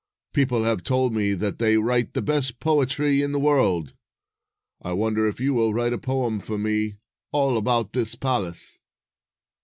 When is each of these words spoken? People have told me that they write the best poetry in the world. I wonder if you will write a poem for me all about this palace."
People 0.33 0.63
have 0.63 0.81
told 0.81 1.13
me 1.13 1.35
that 1.35 1.59
they 1.59 1.77
write 1.77 2.13
the 2.15 2.23
best 2.23 2.59
poetry 2.59 3.21
in 3.21 3.33
the 3.33 3.39
world. 3.39 3.93
I 4.81 4.93
wonder 4.93 5.27
if 5.27 5.39
you 5.39 5.53
will 5.53 5.75
write 5.75 5.93
a 5.93 5.99
poem 5.99 6.39
for 6.39 6.57
me 6.57 6.95
all 7.31 7.55
about 7.55 7.93
this 7.93 8.15
palace." 8.15 8.79